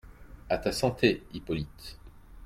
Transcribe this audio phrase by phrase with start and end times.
[0.49, 1.99] À ta santé, Hippolyte!